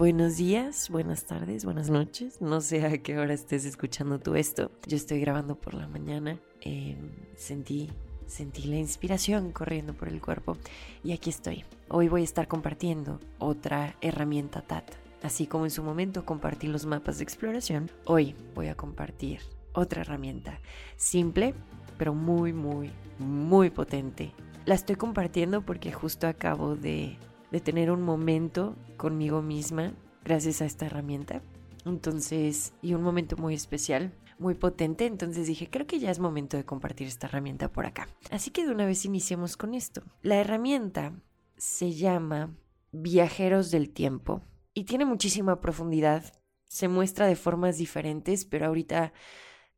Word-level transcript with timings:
Buenos 0.00 0.38
días, 0.38 0.88
buenas 0.88 1.26
tardes, 1.26 1.66
buenas 1.66 1.90
noches. 1.90 2.40
No 2.40 2.62
sé 2.62 2.86
a 2.86 3.02
qué 3.02 3.18
hora 3.18 3.34
estés 3.34 3.66
escuchando 3.66 4.18
tú 4.18 4.34
esto. 4.34 4.70
Yo 4.86 4.96
estoy 4.96 5.20
grabando 5.20 5.56
por 5.56 5.74
la 5.74 5.86
mañana. 5.88 6.40
Em, 6.62 7.10
sentí, 7.36 7.90
sentí 8.26 8.62
la 8.62 8.78
inspiración 8.78 9.52
corriendo 9.52 9.92
por 9.92 10.08
el 10.08 10.22
cuerpo 10.22 10.56
y 11.04 11.12
aquí 11.12 11.28
estoy. 11.28 11.66
Hoy 11.90 12.08
voy 12.08 12.22
a 12.22 12.24
estar 12.24 12.48
compartiendo 12.48 13.20
otra 13.38 13.94
herramienta 14.00 14.62
TAT. 14.62 14.90
Así 15.22 15.46
como 15.46 15.66
en 15.66 15.70
su 15.70 15.82
momento 15.82 16.24
compartí 16.24 16.66
los 16.66 16.86
mapas 16.86 17.18
de 17.18 17.24
exploración, 17.24 17.90
hoy 18.06 18.34
voy 18.54 18.68
a 18.68 18.76
compartir 18.76 19.40
otra 19.74 20.00
herramienta 20.00 20.60
simple, 20.96 21.52
pero 21.98 22.14
muy, 22.14 22.54
muy, 22.54 22.90
muy 23.18 23.68
potente. 23.68 24.32
La 24.64 24.76
estoy 24.76 24.96
compartiendo 24.96 25.60
porque 25.60 25.92
justo 25.92 26.26
acabo 26.26 26.74
de 26.74 27.18
de 27.50 27.60
tener 27.60 27.90
un 27.90 28.02
momento 28.02 28.76
conmigo 28.96 29.42
misma 29.42 29.92
gracias 30.24 30.62
a 30.62 30.66
esta 30.66 30.86
herramienta. 30.86 31.42
Entonces, 31.84 32.72
y 32.82 32.94
un 32.94 33.02
momento 33.02 33.36
muy 33.36 33.54
especial, 33.54 34.12
muy 34.38 34.54
potente. 34.54 35.06
Entonces 35.06 35.46
dije, 35.46 35.68
creo 35.70 35.86
que 35.86 35.98
ya 35.98 36.10
es 36.10 36.18
momento 36.18 36.56
de 36.56 36.64
compartir 36.64 37.06
esta 37.06 37.26
herramienta 37.26 37.72
por 37.72 37.86
acá. 37.86 38.08
Así 38.30 38.50
que 38.50 38.64
de 38.64 38.72
una 38.72 38.86
vez 38.86 39.04
iniciemos 39.04 39.56
con 39.56 39.74
esto. 39.74 40.02
La 40.22 40.36
herramienta 40.36 41.12
se 41.56 41.92
llama 41.92 42.56
Viajeros 42.92 43.70
del 43.70 43.90
Tiempo 43.90 44.42
y 44.74 44.84
tiene 44.84 45.04
muchísima 45.04 45.60
profundidad. 45.60 46.32
Se 46.68 46.88
muestra 46.88 47.26
de 47.26 47.36
formas 47.36 47.78
diferentes, 47.78 48.44
pero 48.44 48.66
ahorita 48.66 49.12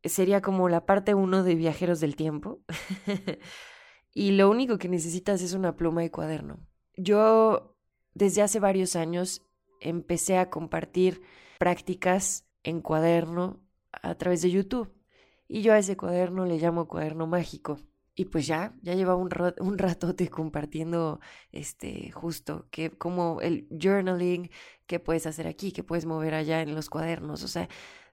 sería 0.05 0.41
como 0.41 0.69
la 0.69 0.87
parte 0.87 1.15
uno 1.15 1.43
de 1.43 1.55
Viajeros 1.55 2.01
del 2.01 2.17
Tiempo. 2.17 2.61
y 4.15 4.33
lo 4.33 4.51
único 4.51 4.79
que 4.79 4.89
necesitas 4.89 5.43
es 5.43 5.55
una 5.55 5.77
pluma 5.77 6.05
y 6.05 6.11
cuaderno. 6.11 6.61
Yo 6.97 7.77
desde 8.15 8.43
hace 8.43 8.61
varios 8.61 8.97
años 8.97 9.43
empecé 9.81 10.39
a 10.39 10.51
compartir 10.51 11.23
prácticas 11.59 12.47
en 12.63 12.81
cuaderno 12.81 13.61
a 13.91 14.15
través 14.15 14.43
de 14.43 14.51
YouTube. 14.51 14.93
Y 15.49 15.63
yo 15.63 15.73
a 15.73 15.79
ese 15.79 15.97
cuaderno 15.97 16.47
le 16.47 16.59
llamo 16.59 16.89
cuaderno 16.89 17.27
mágico. 17.27 17.79
Y 18.15 18.27
pues 18.27 18.47
ya, 18.47 18.75
ya 18.83 18.95
llevaba 18.95 19.17
un, 19.19 19.31
un 19.61 19.79
ratote 19.79 20.29
compartiendo 20.29 21.21
este 21.51 22.11
justo 22.13 22.69
que 22.71 22.91
como 22.91 23.41
el 23.41 23.67
journaling, 23.71 24.51
qué 24.87 25.01
puedes 25.01 25.27
hacer 25.27 25.47
aquí, 25.47 25.73
qué 25.73 25.83
puedes 25.83 26.05
mover 26.05 26.35
allá 26.35 26.61
en 26.61 26.75
los 26.75 26.91
cuadernos. 26.91 27.43
O 27.43 27.49
sea, 27.49 27.69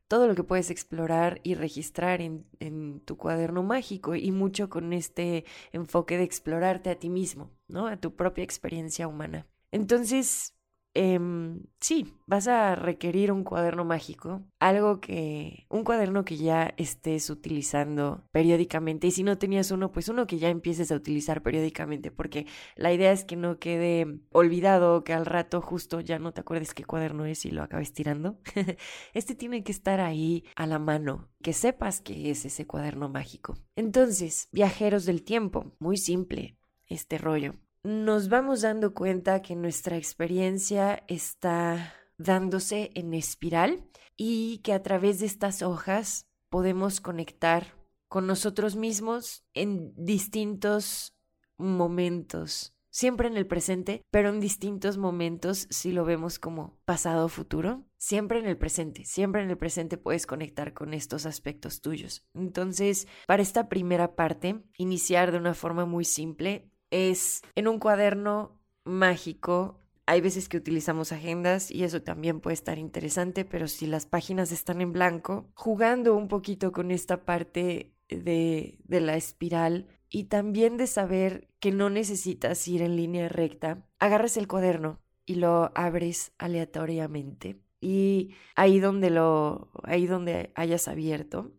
todo 0.10 0.28
lo 0.28 0.36
que 0.36 0.44
puedes 0.44 0.72
explorar 0.72 1.40
y 1.44 1.54
registrar 1.54 2.20
en, 2.20 2.46
en, 2.60 3.00
tu 3.02 3.16
cuaderno 3.16 3.64
mágico 3.64 4.16
y 4.16 4.32
mucho 4.32 4.68
con 4.68 4.92
este 4.92 5.46
enfoque 5.72 6.18
de 6.18 6.24
explorarte 6.24 6.90
a 6.90 6.96
ti 6.96 7.10
mismo, 7.10 7.52
¿no? 7.68 7.88
A 7.88 7.96
tu 7.96 8.16
propia 8.16 8.44
experiencia 8.44 9.08
humana. 9.08 9.48
Entonces, 9.72 10.56
Em, 10.96 11.62
sí, 11.80 12.14
vas 12.26 12.48
a 12.48 12.74
requerir 12.74 13.32
un 13.32 13.44
cuaderno 13.44 13.86
mágico, 13.86 14.44
algo 14.60 15.00
que, 15.00 15.68
un 15.70 15.84
cuaderno 15.84 16.26
que 16.26 16.36
ya 16.36 16.74
estés 16.78 17.30
utilizando 17.30 18.24
periódicamente 18.32 19.06
y 19.06 19.12
si 19.12 19.24
no 19.24 19.38
tenías 19.38 19.70
uno, 19.70 19.92
pues 19.92 20.10
uno 20.10 20.26
que 20.26 20.40
ya 20.40 20.50
empieces 20.50 20.92
a 20.92 20.96
utilizar 20.96 21.44
periódicamente, 21.44 22.10
porque 22.12 22.48
la 22.76 22.92
idea 22.92 23.12
es 23.12 23.24
que 23.24 23.36
no 23.36 23.60
quede 23.60 24.20
olvidado, 24.32 25.04
que 25.04 25.14
al 25.14 25.28
rato 25.28 25.62
justo 25.62 26.02
ya 26.02 26.18
no 26.18 26.34
te 26.34 26.42
acuerdes 26.42 26.74
qué 26.74 26.84
cuaderno 26.84 27.26
es 27.26 27.46
y 27.46 27.52
lo 27.52 27.62
acabes 27.62 27.94
tirando. 27.94 28.40
este 29.14 29.36
tiene 29.36 29.64
que 29.64 29.72
estar 29.72 30.00
ahí 30.00 30.44
a 30.56 30.66
la 30.66 30.80
mano, 30.80 31.30
que 31.44 31.54
sepas 31.54 32.02
que 32.02 32.32
es 32.32 32.46
ese 32.46 32.66
cuaderno 32.66 33.10
mágico. 33.10 33.58
Entonces, 33.76 34.50
viajeros 34.52 35.06
del 35.06 35.24
tiempo, 35.24 35.76
muy 35.80 35.98
simple 35.98 36.58
este 36.88 37.20
rollo 37.20 37.54
nos 37.84 38.30
vamos 38.30 38.62
dando 38.62 38.94
cuenta 38.94 39.42
que 39.42 39.56
nuestra 39.56 39.98
experiencia 39.98 41.04
está 41.08 41.94
dándose 42.18 42.92
en 42.96 43.14
espiral 43.14 43.86
y 44.18 44.60
que 44.60 44.74
a 44.74 44.84
través 44.84 45.20
de 45.20 45.26
estas 45.26 45.62
hojas 45.62 46.28
podemos 46.50 47.00
conectar 47.00 47.76
con 48.10 48.28
nosotros 48.28 48.76
mismos 48.76 49.46
en 49.54 49.94
distintos 49.96 51.16
momentos, 51.58 52.76
siempre 52.90 53.28
en 53.28 53.38
el 53.38 53.48
presente, 53.48 54.02
pero 54.10 54.30
en 54.30 54.40
distintos 54.40 54.98
momentos 54.98 55.68
si 55.70 55.92
lo 55.92 56.04
vemos 56.04 56.40
como 56.40 56.80
pasado 56.86 57.30
futuro, 57.30 57.86
siempre 57.98 58.40
en 58.40 58.48
el 58.48 58.58
presente, 58.58 59.06
siempre 59.06 59.44
en 59.44 59.50
el 59.52 59.58
presente 59.58 59.98
puedes 59.98 60.26
conectar 60.26 60.74
con 60.74 60.94
estos 60.94 61.26
aspectos 61.26 61.82
tuyos. 61.82 62.26
Entonces, 62.34 63.08
para 63.28 63.44
esta 63.44 63.70
primera 63.70 64.16
parte, 64.16 64.64
iniciar 64.78 65.32
de 65.32 65.38
una 65.38 65.54
forma 65.54 65.86
muy 65.86 66.04
simple, 66.04 66.72
es 66.92 67.42
en 67.56 67.68
un 67.68 67.80
cuaderno 67.80 68.60
mágico. 68.84 69.80
Hay 70.06 70.22
veces 70.22 70.50
que 70.50 70.58
utilizamos 70.58 71.12
agendas 71.12 71.70
y 71.70 71.84
eso 71.84 72.02
también 72.02 72.40
puede 72.40 72.56
estar 72.56 72.78
interesante, 72.78 73.46
pero 73.46 73.68
si 73.68 73.86
las 73.86 74.06
páginas 74.06 74.52
están 74.52 74.82
en 74.82 74.92
blanco, 74.92 75.50
jugando 75.54 76.16
un 76.16 76.28
poquito 76.28 76.72
con 76.72 76.92
esta 76.92 77.26
parte 77.26 77.94
de, 78.08 78.80
de 78.84 79.02
la 79.02 79.16
espiral 79.16 79.88
y 80.10 80.26
también 80.26 80.78
de 80.78 80.88
saber 80.88 81.48
que 81.60 81.72
no 81.72 81.90
necesitas 81.90 82.68
ir 82.68 82.82
en 82.82 82.96
línea 82.96 83.30
recta, 83.30 83.86
agarras 84.00 84.38
el 84.38 84.48
cuaderno 84.48 85.00
y 85.26 85.36
lo 85.36 85.72
abres 85.76 86.32
aleatoriamente 86.40 87.62
y 87.82 88.34
ahí 88.56 88.80
donde 88.80 89.10
lo 89.10 89.70
ahí 89.84 90.06
donde 90.06 90.52
hayas 90.56 90.88
abierto 90.88 91.52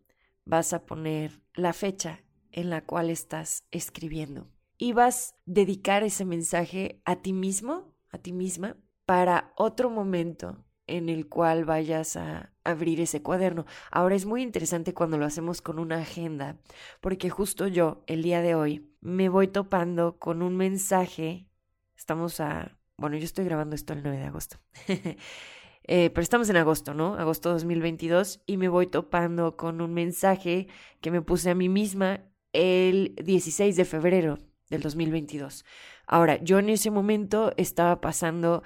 vas 0.44 0.72
a 0.72 0.84
poner 0.84 1.40
la 1.54 1.72
fecha 1.72 2.22
en 2.50 2.68
la 2.68 2.84
cual 2.84 3.10
estás 3.10 3.64
escribiendo 3.70 4.48
y 4.80 4.94
vas 4.94 5.34
a 5.34 5.36
dedicar 5.44 6.02
ese 6.02 6.24
mensaje 6.24 7.02
a 7.04 7.16
ti 7.16 7.34
mismo, 7.34 7.94
a 8.10 8.18
ti 8.18 8.32
misma, 8.32 8.76
para 9.04 9.52
otro 9.56 9.90
momento 9.90 10.64
en 10.86 11.10
el 11.10 11.28
cual 11.28 11.66
vayas 11.66 12.16
a 12.16 12.54
abrir 12.64 12.98
ese 13.00 13.22
cuaderno. 13.22 13.66
Ahora 13.90 14.14
es 14.14 14.24
muy 14.24 14.42
interesante 14.42 14.94
cuando 14.94 15.18
lo 15.18 15.26
hacemos 15.26 15.60
con 15.60 15.78
una 15.78 15.98
agenda, 15.98 16.56
porque 17.02 17.28
justo 17.28 17.68
yo, 17.68 18.02
el 18.06 18.22
día 18.22 18.40
de 18.40 18.54
hoy, 18.54 18.90
me 19.02 19.28
voy 19.28 19.48
topando 19.48 20.18
con 20.18 20.42
un 20.42 20.56
mensaje. 20.56 21.46
Estamos 21.94 22.40
a... 22.40 22.78
Bueno, 22.96 23.18
yo 23.18 23.24
estoy 23.24 23.44
grabando 23.44 23.76
esto 23.76 23.92
el 23.92 24.02
9 24.02 24.16
de 24.16 24.24
agosto. 24.24 24.56
eh, 24.88 26.10
pero 26.10 26.22
estamos 26.22 26.48
en 26.48 26.56
agosto, 26.56 26.94
¿no? 26.94 27.16
Agosto 27.16 27.50
2022 27.50 28.40
y 28.46 28.56
me 28.56 28.68
voy 28.68 28.86
topando 28.86 29.58
con 29.58 29.82
un 29.82 29.92
mensaje 29.92 30.68
que 31.02 31.10
me 31.10 31.20
puse 31.20 31.50
a 31.50 31.54
mí 31.54 31.68
misma 31.68 32.22
el 32.52 33.14
16 33.16 33.76
de 33.76 33.84
febrero 33.84 34.38
del 34.70 34.82
2022. 34.82 35.64
Ahora, 36.06 36.42
yo 36.42 36.58
en 36.58 36.70
ese 36.70 36.90
momento 36.90 37.52
estaba 37.56 38.00
pasando 38.00 38.62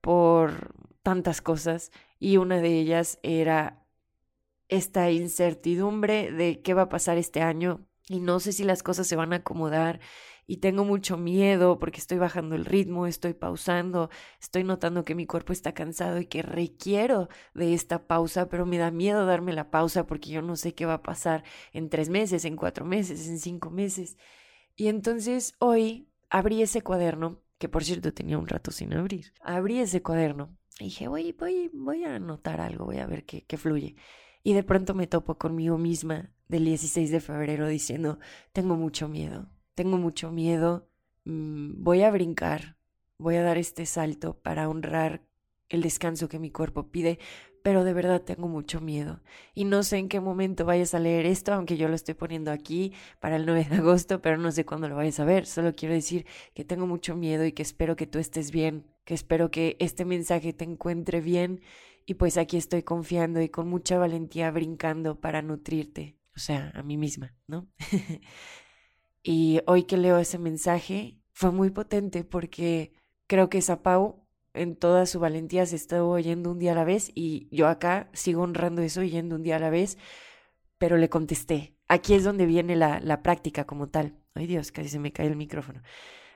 por 0.00 0.74
tantas 1.02 1.40
cosas 1.40 1.90
y 2.18 2.36
una 2.36 2.60
de 2.60 2.78
ellas 2.78 3.18
era 3.22 3.82
esta 4.68 5.10
incertidumbre 5.10 6.30
de 6.30 6.62
qué 6.62 6.74
va 6.74 6.82
a 6.82 6.88
pasar 6.88 7.18
este 7.18 7.42
año 7.42 7.86
y 8.08 8.20
no 8.20 8.40
sé 8.40 8.52
si 8.52 8.64
las 8.64 8.82
cosas 8.82 9.06
se 9.06 9.16
van 9.16 9.32
a 9.32 9.36
acomodar 9.36 10.00
y 10.46 10.58
tengo 10.58 10.84
mucho 10.84 11.16
miedo 11.16 11.78
porque 11.78 11.98
estoy 11.98 12.18
bajando 12.18 12.54
el 12.54 12.64
ritmo, 12.64 13.06
estoy 13.06 13.34
pausando, 13.34 14.10
estoy 14.40 14.62
notando 14.62 15.04
que 15.04 15.16
mi 15.16 15.26
cuerpo 15.26 15.52
está 15.52 15.74
cansado 15.74 16.20
y 16.20 16.26
que 16.26 16.42
requiero 16.42 17.28
de 17.54 17.74
esta 17.74 18.06
pausa, 18.06 18.48
pero 18.48 18.64
me 18.64 18.78
da 18.78 18.90
miedo 18.90 19.26
darme 19.26 19.52
la 19.52 19.70
pausa 19.70 20.06
porque 20.06 20.30
yo 20.30 20.42
no 20.42 20.56
sé 20.56 20.74
qué 20.74 20.86
va 20.86 20.94
a 20.94 21.02
pasar 21.02 21.42
en 21.72 21.88
tres 21.88 22.08
meses, 22.08 22.44
en 22.44 22.56
cuatro 22.56 22.84
meses, 22.84 23.26
en 23.28 23.40
cinco 23.40 23.70
meses. 23.70 24.16
Y 24.76 24.88
entonces 24.88 25.54
hoy 25.58 26.08
abrí 26.28 26.62
ese 26.62 26.82
cuaderno, 26.82 27.42
que 27.58 27.68
por 27.68 27.82
cierto 27.82 28.12
tenía 28.12 28.38
un 28.38 28.46
rato 28.46 28.70
sin 28.70 28.92
abrir. 28.92 29.32
Abrí 29.40 29.80
ese 29.80 30.02
cuaderno 30.02 30.56
y 30.78 30.84
dije, 30.84 31.08
voy, 31.08 31.32
voy, 31.32 31.70
voy 31.72 32.04
a 32.04 32.16
anotar 32.16 32.60
algo, 32.60 32.84
voy 32.84 32.98
a 32.98 33.06
ver 33.06 33.24
qué, 33.24 33.44
qué 33.44 33.56
fluye. 33.56 33.96
Y 34.42 34.52
de 34.52 34.62
pronto 34.62 34.94
me 34.94 35.06
topo 35.06 35.38
conmigo 35.38 35.78
misma 35.78 36.30
del 36.48 36.66
16 36.66 37.10
de 37.10 37.20
febrero 37.20 37.66
diciendo, 37.66 38.18
tengo 38.52 38.76
mucho 38.76 39.08
miedo, 39.08 39.48
tengo 39.74 39.96
mucho 39.96 40.30
miedo, 40.30 40.88
mm, 41.24 41.82
voy 41.82 42.02
a 42.02 42.10
brincar, 42.10 42.76
voy 43.18 43.36
a 43.36 43.42
dar 43.42 43.58
este 43.58 43.86
salto 43.86 44.38
para 44.40 44.68
honrar 44.68 45.26
el 45.68 45.82
descanso 45.82 46.28
que 46.28 46.38
mi 46.38 46.50
cuerpo 46.50 46.90
pide, 46.90 47.18
pero 47.66 47.82
de 47.82 47.94
verdad 47.94 48.22
tengo 48.22 48.46
mucho 48.46 48.80
miedo. 48.80 49.18
Y 49.52 49.64
no 49.64 49.82
sé 49.82 49.96
en 49.96 50.08
qué 50.08 50.20
momento 50.20 50.64
vayas 50.64 50.94
a 50.94 51.00
leer 51.00 51.26
esto, 51.26 51.52
aunque 51.52 51.76
yo 51.76 51.88
lo 51.88 51.96
estoy 51.96 52.14
poniendo 52.14 52.52
aquí 52.52 52.92
para 53.18 53.34
el 53.34 53.44
9 53.44 53.66
de 53.68 53.76
agosto, 53.78 54.22
pero 54.22 54.36
no 54.38 54.52
sé 54.52 54.64
cuándo 54.64 54.88
lo 54.88 54.94
vayas 54.94 55.18
a 55.18 55.24
ver. 55.24 55.46
Solo 55.46 55.74
quiero 55.74 55.92
decir 55.92 56.26
que 56.54 56.64
tengo 56.64 56.86
mucho 56.86 57.16
miedo 57.16 57.44
y 57.44 57.50
que 57.50 57.62
espero 57.62 57.96
que 57.96 58.06
tú 58.06 58.20
estés 58.20 58.52
bien, 58.52 58.86
que 59.04 59.14
espero 59.14 59.50
que 59.50 59.76
este 59.80 60.04
mensaje 60.04 60.52
te 60.52 60.62
encuentre 60.62 61.20
bien. 61.20 61.60
Y 62.06 62.14
pues 62.14 62.36
aquí 62.36 62.56
estoy 62.56 62.84
confiando 62.84 63.42
y 63.42 63.48
con 63.48 63.68
mucha 63.68 63.98
valentía 63.98 64.48
brincando 64.52 65.20
para 65.20 65.42
nutrirte, 65.42 66.16
o 66.36 66.38
sea, 66.38 66.70
a 66.72 66.84
mí 66.84 66.96
misma, 66.96 67.34
¿no? 67.48 67.66
y 69.24 69.60
hoy 69.66 69.82
que 69.86 69.96
leo 69.96 70.18
ese 70.18 70.38
mensaje 70.38 71.18
fue 71.32 71.50
muy 71.50 71.70
potente 71.70 72.22
porque 72.22 72.92
creo 73.26 73.50
que 73.50 73.60
Zapau 73.60 74.24
en 74.56 74.76
toda 74.76 75.06
su 75.06 75.20
valentía 75.20 75.66
se 75.66 75.76
estuvo 75.76 76.18
yendo 76.18 76.50
un 76.50 76.58
día 76.58 76.72
a 76.72 76.74
la 76.74 76.84
vez 76.84 77.10
y 77.14 77.48
yo 77.50 77.68
acá 77.68 78.10
sigo 78.12 78.42
honrando 78.42 78.82
eso 78.82 79.02
yendo 79.02 79.36
un 79.36 79.42
día 79.42 79.56
a 79.56 79.60
la 79.60 79.70
vez, 79.70 79.98
pero 80.78 80.96
le 80.96 81.08
contesté. 81.08 81.76
Aquí 81.88 82.14
es 82.14 82.24
donde 82.24 82.46
viene 82.46 82.76
la, 82.76 83.00
la 83.00 83.22
práctica 83.22 83.64
como 83.64 83.88
tal. 83.88 84.18
Ay 84.34 84.46
Dios, 84.46 84.72
casi 84.72 84.88
se 84.88 84.98
me 84.98 85.12
cae 85.12 85.26
el 85.26 85.36
micrófono. 85.36 85.82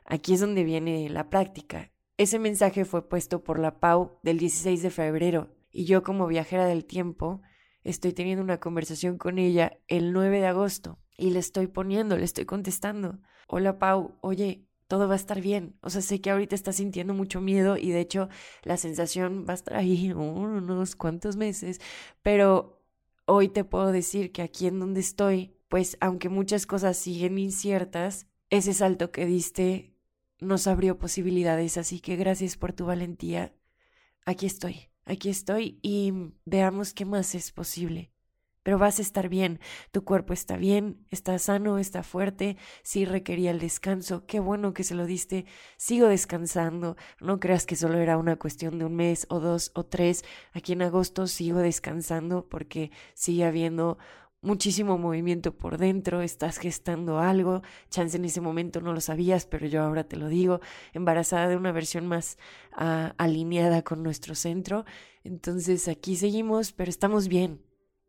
Aquí 0.05 0.35
es 0.35 0.41
donde 0.41 0.65
viene 0.65 1.09
la 1.09 1.31
práctica. 1.31 1.93
Ese 2.17 2.39
mensaje 2.39 2.85
fue 2.85 3.09
puesto 3.09 3.43
por 3.43 3.59
la 3.59 3.81
Pau 3.81 4.19
del 4.23 4.39
16 4.39 4.83
de 4.83 4.91
febrero 4.91 5.55
y 5.71 5.85
yo 5.85 6.03
como 6.03 6.27
viajera 6.27 6.67
del 6.67 6.85
tiempo 6.85 7.41
estoy 7.83 8.13
teniendo 8.13 8.45
una 8.45 8.61
conversación 8.61 9.19
con 9.19 9.39
ella 9.39 9.79
el 9.89 10.13
9 10.13 10.41
de 10.41 10.47
agosto 10.47 10.99
y 11.17 11.31
le 11.31 11.39
estoy 11.39 11.67
poniendo, 11.67 12.17
le 12.17 12.25
estoy 12.25 12.45
contestando. 12.45 13.21
Hola 13.47 13.79
Pau, 13.79 14.19
oye, 14.21 14.67
todo 14.91 15.07
va 15.07 15.15
a 15.15 15.17
estar 15.17 15.41
bien. 15.41 15.77
O 15.83 15.89
sea, 15.89 16.03
sé 16.03 16.21
que 16.21 16.31
ahorita 16.31 16.57
estás 16.57 16.77
sintiendo 16.77 17.15
mucho 17.15 17.41
miedo 17.41 17.77
y 17.77 17.93
de 17.93 18.01
hecho 18.01 18.29
la 18.65 18.77
sensación 18.77 19.47
va 19.49 19.53
a 19.53 19.55
estar 19.55 19.77
ahí 19.77 20.13
unos 20.13 20.97
cuantos 20.97 21.37
meses, 21.37 21.81
pero 22.23 22.83
hoy 23.25 23.49
te 23.49 23.63
puedo 23.63 23.93
decir 23.93 24.33
que 24.33 24.43
aquí 24.43 24.67
en 24.67 24.81
donde 24.81 24.99
estoy, 24.99 25.55
pues 25.69 25.97
aunque 26.01 26.29
muchas 26.29 26.67
cosas 26.67 26.97
siguen 26.97 27.39
inciertas, 27.39 28.27
ese 28.51 28.75
salto 28.75 29.13
que 29.13 29.27
diste 29.27 29.95
nos 30.41 30.67
abrió 30.67 30.99
posibilidades, 30.99 31.77
así 31.77 32.01
que 32.01 32.17
gracias 32.17 32.57
por 32.57 32.73
tu 32.73 32.87
valentía. 32.87 33.55
Aquí 34.27 34.47
estoy, 34.47 34.89
aquí 35.05 35.29
estoy 35.29 35.79
y 35.83 36.13
veamos 36.45 36.95
qué 36.95 37.05
más 37.05 37.37
es 37.37 37.53
posible 37.53 38.11
pero 38.63 38.79
vas 38.79 38.99
a 38.99 39.03
estar 39.03 39.29
bien, 39.29 39.61
tu 39.91 40.05
cuerpo 40.05 40.33
está 40.33 40.57
bien, 40.57 41.05
está 41.11 41.39
sano, 41.39 41.79
está 41.79 42.03
fuerte, 42.03 42.57
sí 42.83 43.05
requería 43.05 43.51
el 43.51 43.59
descanso, 43.59 44.27
qué 44.27 44.41
bueno 44.41 44.75
que 44.75 44.85
se 44.85 44.95
lo 44.95 45.07
diste, 45.07 45.47
sigo 45.77 46.09
descansando, 46.09 46.97
no 47.21 47.41
creas 47.41 47.67
que 47.67 47.77
solo 47.77 47.99
era 47.99 48.19
una 48.19 48.37
cuestión 48.37 48.79
de 48.79 48.85
un 48.85 48.97
mes 48.97 49.27
o 49.31 49.41
dos 49.41 49.73
o 49.75 49.85
tres, 49.85 50.25
aquí 50.53 50.73
en 50.73 50.83
agosto 50.83 51.27
sigo 51.27 51.59
descansando 51.61 52.49
porque 52.49 52.91
sigue 53.15 53.45
habiendo 53.45 53.99
muchísimo 54.43 54.97
movimiento 54.99 55.57
por 55.57 55.77
dentro, 55.79 56.23
estás 56.23 56.59
gestando 56.59 57.19
algo, 57.19 57.63
chance 57.91 58.17
en 58.17 58.25
ese 58.25 58.41
momento 58.41 58.81
no 58.81 58.93
lo 58.93 59.01
sabías, 59.01 59.47
pero 59.47 59.67
yo 59.67 59.83
ahora 59.83 60.05
te 60.05 60.17
lo 60.17 60.29
digo, 60.29 60.61
embarazada 60.93 61.49
de 61.49 61.57
una 61.57 61.73
versión 61.73 62.07
más 62.07 62.39
ah, 62.73 63.15
alineada 63.19 63.83
con 63.83 64.03
nuestro 64.03 64.35
centro, 64.35 64.85
entonces 65.25 65.89
aquí 65.89 66.17
seguimos, 66.17 66.73
pero 66.73 66.91
estamos 66.91 67.29
bien, 67.29 67.61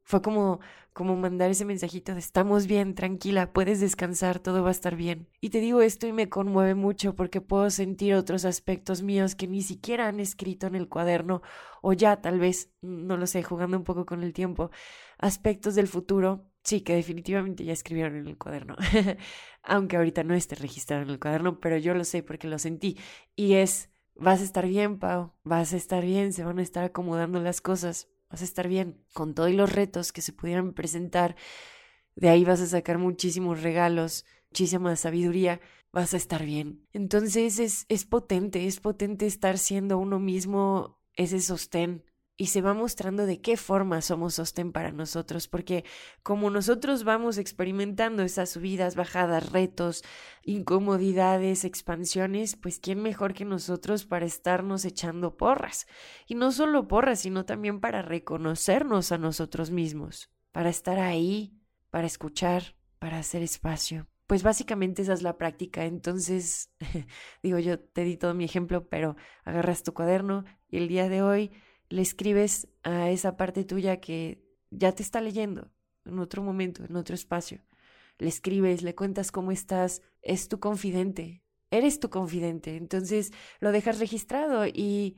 fue 0.03 0.21
como, 0.21 0.59
como 0.93 1.15
mandar 1.15 1.51
ese 1.51 1.65
mensajito 1.65 2.13
de 2.13 2.19
estamos 2.19 2.67
bien, 2.67 2.95
tranquila, 2.95 3.53
puedes 3.53 3.79
descansar, 3.79 4.39
todo 4.39 4.63
va 4.63 4.69
a 4.69 4.71
estar 4.71 4.95
bien. 4.95 5.27
Y 5.39 5.49
te 5.49 5.59
digo 5.59 5.81
esto 5.81 6.07
y 6.07 6.13
me 6.13 6.29
conmueve 6.29 6.75
mucho 6.75 7.15
porque 7.15 7.41
puedo 7.41 7.69
sentir 7.69 8.13
otros 8.15 8.45
aspectos 8.45 9.01
míos 9.01 9.35
que 9.35 9.47
ni 9.47 9.61
siquiera 9.61 10.07
han 10.07 10.19
escrito 10.19 10.67
en 10.67 10.75
el 10.75 10.89
cuaderno 10.89 11.41
o 11.81 11.93
ya 11.93 12.21
tal 12.21 12.39
vez, 12.39 12.71
no 12.81 13.17
lo 13.17 13.27
sé, 13.27 13.43
jugando 13.43 13.77
un 13.77 13.83
poco 13.83 14.05
con 14.05 14.23
el 14.23 14.33
tiempo, 14.33 14.71
aspectos 15.17 15.75
del 15.75 15.87
futuro, 15.87 16.45
sí, 16.63 16.81
que 16.81 16.95
definitivamente 16.95 17.63
ya 17.63 17.73
escribieron 17.73 18.15
en 18.15 18.27
el 18.27 18.37
cuaderno, 18.37 18.75
aunque 19.63 19.97
ahorita 19.97 20.23
no 20.23 20.33
esté 20.33 20.55
registrado 20.55 21.03
en 21.03 21.09
el 21.09 21.19
cuaderno, 21.19 21.59
pero 21.59 21.77
yo 21.77 21.93
lo 21.93 22.03
sé 22.03 22.23
porque 22.23 22.47
lo 22.47 22.59
sentí. 22.59 22.97
Y 23.35 23.53
es, 23.53 23.89
vas 24.15 24.41
a 24.41 24.43
estar 24.43 24.67
bien, 24.67 24.99
Pau, 24.99 25.33
vas 25.43 25.73
a 25.73 25.77
estar 25.77 26.03
bien, 26.03 26.33
se 26.33 26.43
van 26.43 26.59
a 26.59 26.63
estar 26.63 26.83
acomodando 26.83 27.39
las 27.39 27.61
cosas 27.61 28.10
vas 28.31 28.41
a 28.41 28.45
estar 28.45 28.67
bien 28.67 29.03
con 29.13 29.33
todos 29.33 29.51
los 29.51 29.71
retos 29.71 30.11
que 30.11 30.21
se 30.21 30.33
pudieran 30.33 30.73
presentar. 30.73 31.35
De 32.15 32.29
ahí 32.29 32.43
vas 32.43 32.61
a 32.61 32.67
sacar 32.67 32.97
muchísimos 32.97 33.61
regalos, 33.61 34.25
muchísima 34.49 34.95
sabiduría, 34.95 35.61
vas 35.91 36.13
a 36.13 36.17
estar 36.17 36.45
bien. 36.45 36.87
Entonces 36.93 37.59
es, 37.59 37.85
es 37.89 38.05
potente, 38.05 38.67
es 38.67 38.79
potente 38.79 39.25
estar 39.25 39.57
siendo 39.57 39.97
uno 39.97 40.19
mismo 40.19 40.99
ese 41.15 41.41
sostén 41.41 42.03
y 42.41 42.47
se 42.47 42.63
va 42.63 42.73
mostrando 42.73 43.27
de 43.27 43.39
qué 43.39 43.55
forma 43.55 44.01
somos 44.01 44.33
sostén 44.33 44.71
para 44.71 44.91
nosotros, 44.91 45.47
porque 45.47 45.85
como 46.23 46.49
nosotros 46.49 47.03
vamos 47.03 47.37
experimentando 47.37 48.23
esas 48.23 48.49
subidas, 48.49 48.95
bajadas, 48.95 49.51
retos, 49.51 50.03
incomodidades, 50.41 51.65
expansiones, 51.65 52.55
pues 52.55 52.79
quién 52.79 52.99
mejor 53.03 53.35
que 53.35 53.45
nosotros 53.45 54.05
para 54.05 54.25
estarnos 54.25 54.85
echando 54.85 55.37
porras. 55.37 55.85
Y 56.25 56.33
no 56.33 56.51
solo 56.51 56.87
porras, 56.87 57.19
sino 57.19 57.45
también 57.45 57.79
para 57.79 58.01
reconocernos 58.01 59.11
a 59.11 59.19
nosotros 59.19 59.69
mismos, 59.69 60.31
para 60.51 60.71
estar 60.71 60.97
ahí, 60.97 61.53
para 61.91 62.07
escuchar, 62.07 62.75
para 62.97 63.19
hacer 63.19 63.43
espacio. 63.43 64.07
Pues 64.25 64.41
básicamente 64.41 65.03
esa 65.03 65.13
es 65.13 65.21
la 65.21 65.37
práctica. 65.37 65.85
Entonces, 65.85 66.71
digo, 67.43 67.59
yo 67.59 67.79
te 67.79 68.03
di 68.03 68.17
todo 68.17 68.33
mi 68.33 68.45
ejemplo, 68.45 68.89
pero 68.89 69.15
agarras 69.43 69.83
tu 69.83 69.93
cuaderno 69.93 70.43
y 70.69 70.77
el 70.77 70.87
día 70.87 71.07
de 71.07 71.21
hoy 71.21 71.51
le 71.91 72.01
escribes 72.01 72.67
a 72.83 73.09
esa 73.09 73.35
parte 73.35 73.65
tuya 73.65 73.99
que 73.99 74.41
ya 74.69 74.93
te 74.93 75.03
está 75.03 75.19
leyendo 75.19 75.71
en 76.05 76.19
otro 76.19 76.41
momento, 76.41 76.83
en 76.85 76.95
otro 76.95 77.15
espacio. 77.15 77.61
Le 78.17 78.29
escribes, 78.29 78.81
le 78.81 78.95
cuentas 78.95 79.31
cómo 79.31 79.51
estás, 79.51 80.01
es 80.21 80.47
tu 80.47 80.59
confidente, 80.59 81.43
eres 81.69 81.99
tu 81.99 82.09
confidente. 82.09 82.77
Entonces 82.77 83.31
lo 83.59 83.71
dejas 83.71 83.99
registrado 83.99 84.65
y 84.65 85.17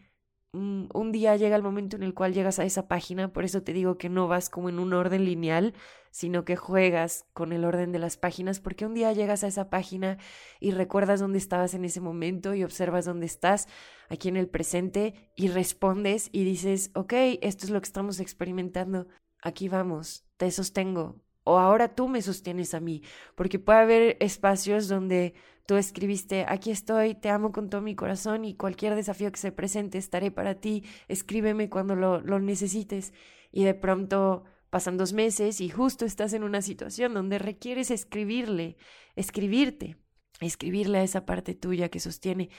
un 0.53 1.11
día 1.11 1.35
llega 1.35 1.55
el 1.55 1.63
momento 1.63 1.95
en 1.95 2.03
el 2.03 2.13
cual 2.13 2.33
llegas 2.33 2.59
a 2.59 2.65
esa 2.65 2.87
página, 2.87 3.33
por 3.33 3.43
eso 3.43 3.63
te 3.63 3.73
digo 3.73 3.97
que 3.97 4.09
no 4.09 4.27
vas 4.27 4.49
como 4.49 4.69
en 4.69 4.79
un 4.79 4.93
orden 4.93 5.25
lineal, 5.25 5.73
sino 6.11 6.45
que 6.45 6.55
juegas 6.55 7.25
con 7.33 7.53
el 7.53 7.65
orden 7.65 7.91
de 7.91 7.97
las 7.97 8.17
páginas, 8.17 8.59
porque 8.59 8.85
un 8.85 8.93
día 8.93 9.11
llegas 9.13 9.43
a 9.43 9.47
esa 9.47 9.71
página 9.71 10.19
y 10.59 10.69
recuerdas 10.69 11.19
dónde 11.19 11.39
estabas 11.39 11.73
en 11.73 11.85
ese 11.85 12.01
momento 12.01 12.53
y 12.53 12.63
observas 12.63 13.05
dónde 13.05 13.25
estás 13.25 13.67
aquí 14.09 14.29
en 14.29 14.37
el 14.37 14.47
presente 14.47 15.31
y 15.35 15.47
respondes 15.47 16.29
y 16.31 16.43
dices, 16.43 16.91
ok, 16.93 17.13
esto 17.41 17.65
es 17.65 17.71
lo 17.71 17.81
que 17.81 17.87
estamos 17.87 18.19
experimentando, 18.19 19.07
aquí 19.41 19.69
vamos, 19.69 20.23
te 20.37 20.51
sostengo, 20.51 21.19
o 21.43 21.57
ahora 21.57 21.95
tú 21.95 22.07
me 22.07 22.21
sostienes 22.21 22.75
a 22.75 22.79
mí, 22.79 23.01
porque 23.33 23.57
puede 23.57 23.79
haber 23.79 24.17
espacios 24.19 24.87
donde 24.87 25.33
tú 25.65 25.75
escribiste, 25.75 26.45
aquí 26.47 26.71
estoy, 26.71 27.15
te 27.15 27.29
amo 27.29 27.51
con 27.51 27.69
todo 27.69 27.81
mi 27.81 27.95
corazón 27.95 28.45
y 28.45 28.55
cualquier 28.55 28.95
desafío 28.95 29.31
que 29.31 29.39
se 29.39 29.51
presente 29.51 29.97
estaré 29.97 30.31
para 30.31 30.55
ti, 30.55 30.83
escríbeme 31.07 31.69
cuando 31.69 31.95
lo, 31.95 32.21
lo 32.21 32.39
necesites 32.39 33.13
y 33.51 33.63
de 33.63 33.73
pronto 33.73 34.43
pasan 34.69 34.97
dos 34.97 35.13
meses 35.13 35.61
y 35.61 35.69
justo 35.69 36.05
estás 36.05 36.33
en 36.33 36.43
una 36.43 36.61
situación 36.61 37.13
donde 37.13 37.39
requieres 37.39 37.91
escribirle, 37.91 38.75
escribirte, 39.15 39.97
escribirle 40.39 40.97
a 40.99 41.03
esa 41.03 41.25
parte 41.25 41.53
tuya 41.53 41.89
que 41.89 41.99
sostiene. 41.99 42.49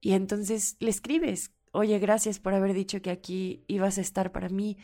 Y 0.00 0.12
entonces 0.12 0.76
le 0.80 0.90
escribes, 0.90 1.52
oye, 1.72 1.98
gracias 1.98 2.40
por 2.40 2.54
haber 2.54 2.72
dicho 2.72 3.02
que 3.02 3.10
aquí 3.10 3.64
ibas 3.68 3.98
a 3.98 4.00
estar 4.00 4.32
para 4.32 4.48
mí, 4.48 4.78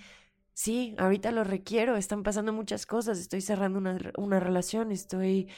sí, 0.53 0.95
ahorita 0.99 1.33
lo 1.33 1.43
requiero, 1.43 1.97
están 1.97 2.23
pasando 2.23 2.53
muchas 2.53 2.85
cosas, 2.87 3.19
estoy 3.19 3.41
cerrando 3.41 3.79
una, 3.79 3.99
una 4.17 4.39
relación, 4.39 4.93
estoy 4.93 5.49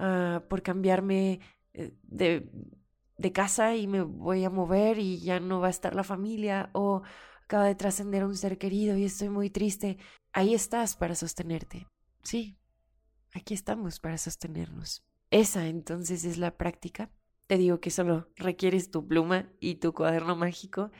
uh, 0.00 0.40
por 0.48 0.62
cambiarme 0.62 1.40
eh, 1.74 1.92
de 2.08 3.32
casa 3.32 3.76
y 3.76 3.86
me 3.86 4.02
voy 4.02 4.44
a 4.44 4.50
mover 4.50 4.98
y 4.98 5.20
ya 5.20 5.40
no 5.40 5.60
va 5.60 5.66
a 5.66 5.70
estar 5.70 5.94
la 5.94 6.04
familia 6.04 6.70
o 6.72 7.02
acaba 7.44 7.66
de 7.66 7.74
trascender 7.74 8.24
un 8.24 8.36
ser 8.36 8.58
querido 8.58 8.96
y 8.96 9.04
estoy 9.04 9.28
muy 9.28 9.50
triste. 9.50 9.98
Ahí 10.32 10.54
estás 10.54 10.96
para 10.96 11.14
sostenerte. 11.14 11.86
Sí, 12.22 12.56
aquí 13.34 13.54
estamos 13.54 14.00
para 14.00 14.18
sostenernos. 14.18 15.04
Esa 15.30 15.66
entonces 15.68 16.24
es 16.24 16.38
la 16.38 16.56
práctica. 16.56 17.10
Te 17.46 17.58
digo 17.58 17.80
que 17.80 17.90
solo 17.90 18.28
requieres 18.36 18.90
tu 18.90 19.06
pluma 19.06 19.48
y 19.60 19.76
tu 19.76 19.92
cuaderno 19.92 20.36
mágico 20.36 20.90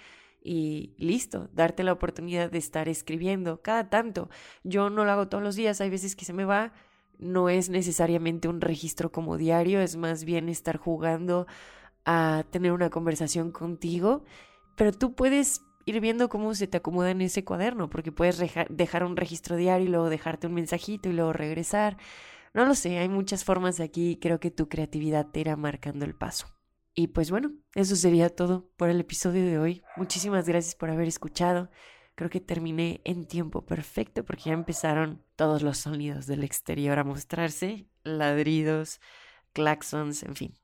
y 0.42 0.95
listo, 0.99 1.49
darte 1.52 1.85
la 1.85 1.92
oportunidad 1.92 2.50
de 2.50 2.59
estar 2.59 2.88
escribiendo 2.88 3.62
cada 3.62 3.88
tanto. 3.88 4.28
Yo 4.64 4.90
no 4.90 5.04
lo 5.04 5.12
hago 5.12 5.28
todos 5.28 5.45
los 5.45 5.57
días, 5.57 5.80
hay 5.80 5.90
veces 5.90 6.16
que 6.16 6.25
se 6.25 6.33
me 6.33 6.45
va, 6.45 6.73
no 7.21 7.49
es 7.49 7.69
necesariamente 7.69 8.49
un 8.49 8.61
registro 8.61 9.12
como 9.12 9.37
diario, 9.37 9.81
es 9.81 9.97
más 9.97 10.25
bien 10.25 10.49
estar 10.49 10.77
jugando 10.77 11.47
a 12.05 12.45
tener 12.50 12.73
una 12.73 12.91
conversación 12.91 13.53
contigo, 13.53 14.25
pero 14.77 14.93
tú 14.93 15.15
puedes 15.15 15.62
ir 15.87 16.00
viendo 16.00 16.29
cómo 16.29 16.55
se 16.55 16.67
te 16.67 16.79
acomoda 16.79 17.11
en 17.11 17.21
ese 17.21 17.45
cuaderno, 17.45 17.91
porque 17.91 18.12
puedes 18.12 18.41
dejar 18.69 19.05
un 19.05 19.17
registro 19.17 19.57
diario 19.57 19.87
y 19.87 19.91
luego 19.91 20.09
dejarte 20.09 20.47
un 20.47 20.55
mensajito 20.55 21.09
y 21.09 21.12
luego 21.12 21.33
regresar. 21.33 21.97
No 22.55 22.65
lo 22.65 22.75
sé, 22.75 22.99
hay 22.99 23.09
muchas 23.09 23.45
formas 23.45 23.81
aquí 23.81 24.19
creo 24.21 24.41
que 24.41 24.50
tu 24.50 24.69
creatividad 24.69 25.27
te 25.27 25.41
irá 25.41 25.57
marcando 25.57 26.05
el 26.05 26.15
paso. 26.15 26.47
Y 26.95 27.09
pues 27.09 27.31
bueno, 27.31 27.53
eso 27.75 27.95
sería 27.97 28.29
todo 28.29 28.69
por 28.77 28.91
el 28.91 29.00
episodio 29.00 29.45
de 29.45 29.59
hoy. 29.59 29.83
Muchísimas 29.97 30.49
gracias 30.49 30.75
por 30.75 30.91
haber 30.91 31.07
escuchado. 31.07 31.71
Creo 32.21 32.29
que 32.29 32.43
terminé 32.43 33.00
en 33.05 33.25
tiempo 33.25 33.65
perfecto 33.65 34.27
porque 34.27 34.50
ya 34.50 34.53
empezaron 34.53 35.23
todos 35.37 35.62
los 35.62 35.79
sonidos 35.79 36.27
del 36.27 36.45
exterior 36.45 36.99
a 36.99 37.03
mostrarse, 37.03 37.87
ladridos, 38.05 39.00
claxons, 39.55 40.23
en 40.25 40.37
fin. 40.37 40.55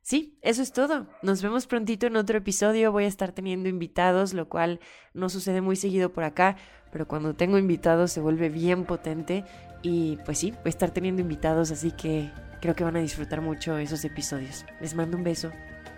Sí, 0.00 0.38
eso 0.40 0.62
es 0.62 0.72
todo. 0.72 1.06
Nos 1.20 1.42
vemos 1.42 1.66
prontito 1.66 2.06
en 2.06 2.16
otro 2.16 2.38
episodio. 2.38 2.92
Voy 2.92 3.04
a 3.04 3.08
estar 3.08 3.32
teniendo 3.32 3.68
invitados, 3.68 4.32
lo 4.32 4.48
cual 4.48 4.80
no 5.12 5.28
sucede 5.28 5.60
muy 5.60 5.76
seguido 5.76 6.14
por 6.14 6.24
acá, 6.24 6.56
pero 6.90 7.06
cuando 7.06 7.36
tengo 7.36 7.58
invitados 7.58 8.10
se 8.10 8.22
vuelve 8.22 8.48
bien 8.48 8.86
potente 8.86 9.44
y 9.82 10.16
pues 10.24 10.38
sí, 10.38 10.52
voy 10.52 10.62
a 10.64 10.68
estar 10.70 10.92
teniendo 10.92 11.20
invitados, 11.20 11.72
así 11.72 11.90
que 11.90 12.30
creo 12.62 12.74
que 12.74 12.84
van 12.84 12.96
a 12.96 13.00
disfrutar 13.00 13.42
mucho 13.42 13.76
esos 13.76 14.02
episodios. 14.06 14.64
Les 14.80 14.94
mando 14.94 15.18
un 15.18 15.24
beso. 15.24 15.52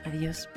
Adiós. 0.04 0.48